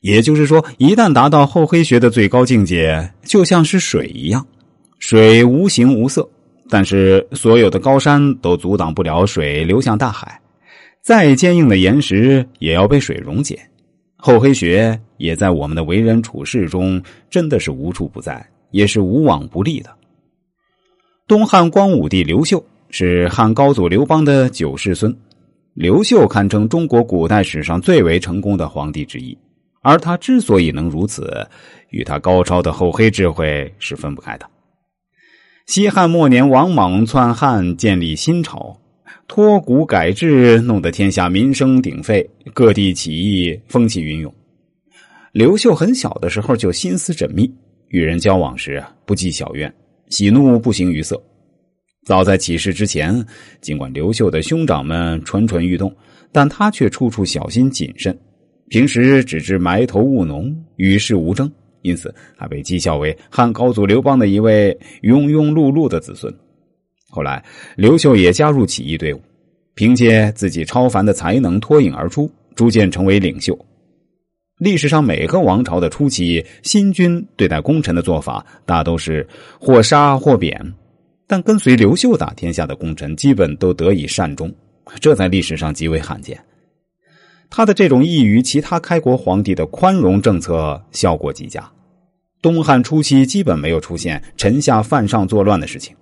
[0.00, 4.46] 也就是说，一旦达到厚黑学的最高境界，就像是水一样，
[4.98, 6.28] 水无形无色，
[6.68, 10.40] 但是所有的高山都阻挡不了水流向大海，
[11.02, 13.58] 再坚硬的岩石也要被水溶解。
[14.16, 19.90] 厚黑学也在我们的为人处事中真的是无处不在，也是无往不利的。
[21.26, 25.14] 东汉光武帝刘秀是汉高祖刘邦的九世孙，
[25.74, 29.36] 刘秀堪称中国古代史上最为成功的皇帝之一。
[29.88, 31.48] 而他之所以能如此，
[31.88, 34.46] 与他高超的厚黑智慧是分不开的。
[35.64, 38.78] 西汉末年，王莽篡汉，建立新朝，
[39.26, 44.30] 脱古改制，弄得天下民生鼎沸，各地起义风起云涌。
[45.32, 47.50] 刘秀很小的时候就心思缜密，
[47.88, 49.74] 与人交往时不计小怨，
[50.10, 51.18] 喜怒不形于色。
[52.04, 53.24] 早在起事之前，
[53.62, 55.90] 尽管刘秀的兄长们蠢蠢欲动，
[56.30, 58.14] 但他却处处小心谨慎。
[58.68, 61.50] 平时只知埋头务农，与世无争，
[61.82, 66.32] 因此还被讥笑为汉高祖刘邦的一位庸庸碌碌的子孙。
[67.08, 67.42] 后来，
[67.76, 69.20] 刘秀也加入起义队伍，
[69.74, 73.58] 凭借自己超凡的才能脱颖而出，逐渐成为领袖。
[74.58, 79.26] 历史上每个王朝的初期，新君对待功臣的做法大都是
[79.58, 80.60] 或杀或贬，
[81.26, 84.52] 但跟随刘秀打天下的功臣基本都得以善终，
[85.00, 86.38] 这在历史上极为罕见。
[87.50, 91.70] 他的这种异于其他开国皇帝的宽容政策效果极佳，
[92.42, 95.96] 东汉初期基本没有出现臣下犯上作乱的事情。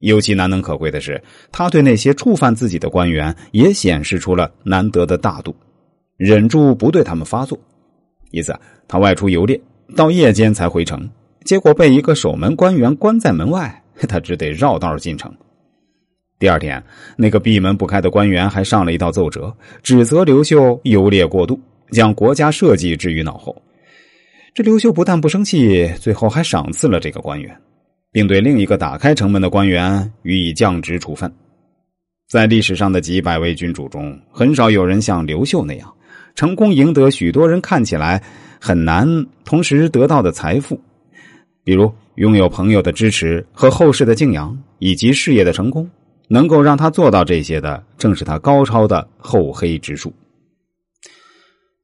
[0.00, 5.56] 尤其难能可贵的是，他对那些触犯自己的官员也显示出了难得的大度，
[6.18, 7.58] 忍住不对他们发作。
[8.30, 8.54] 一次，
[8.86, 9.58] 他外出游猎，
[9.96, 11.08] 到夜间才回城，
[11.44, 15.34] 结果被一个守门官员关在门外，他只得绕道进城。
[16.44, 16.84] 第二天，
[17.16, 19.50] 那个闭门不开的官员还上了一道奏折，
[19.82, 21.58] 指责刘秀优劣过度，
[21.90, 23.56] 将国家社稷置于脑后。
[24.52, 27.50] 这刘秀不但不生气，最后还赏赐了这个官员，
[28.12, 31.32] 并对另一个打开城门的官员予以降职处分。
[32.28, 35.90] 在历史上的几百位君主中，很少有人像刘秀那样
[36.34, 38.22] 成功赢得许多人看起来
[38.60, 39.08] 很难
[39.46, 40.78] 同时得到的财富，
[41.64, 45.88] 比如拥有朋友的支持和后世的敬仰，以及事业的成功。
[46.28, 50.12] 能够让他做到这些的，正是他高超的厚黑之术。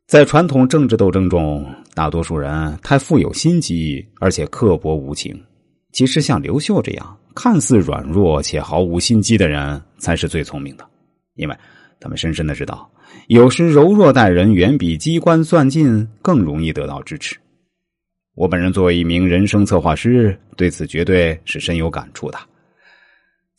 [0.07, 1.65] 在传统政治斗争中，
[1.95, 5.41] 大多数人太富有心机，而且刻薄无情。
[5.93, 10.85] 其实，像刘秀这样看似软弱且毫无心机的人，才是最聪明的，
[11.35, 11.57] 因为
[12.01, 12.91] 他们深深的知道，
[13.29, 17.37] 有时柔弱待人远比机关算尽更容易得到支持。
[18.35, 22.39] 我本人作为一名人生策划师，对此绝对是深有感触的。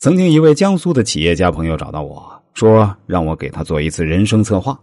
[0.02, 4.76] 曾经一位江苏的企业家朋友找到我说，让我给他做一次人生策划。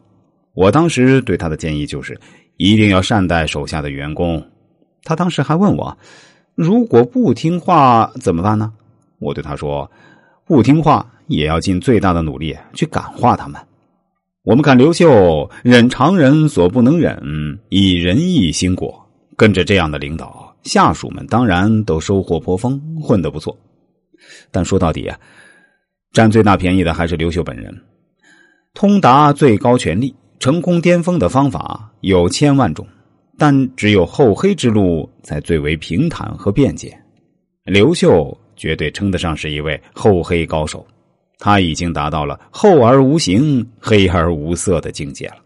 [0.54, 2.18] 我当时对他的建议就是，
[2.56, 4.42] 一定要善待手下的员工。
[5.04, 5.98] 他当时还问我，
[6.56, 8.72] 如果不听话怎么办呢？
[9.20, 9.92] 我对他说，
[10.46, 13.60] 不听话也要尽最大的努力去感化他们。
[14.44, 18.98] 我们看刘秀忍常人所不能忍，以仁义兴国，
[19.36, 23.54] 跟着这样的领导，下属们当然都收获颇丰，混得不错。
[24.52, 25.20] 但说到底啊，
[26.12, 27.76] 占最大便宜的还是刘秀本人。
[28.74, 32.88] 通达最高权力、成功巅峰的方法有千万种，
[33.38, 36.98] 但只有厚黑之路才最为平坦和便捷。
[37.64, 40.86] 刘秀绝对称得上是一位厚黑高手，
[41.40, 45.38] 他已经达到了厚而无形、黑而无色的境界了。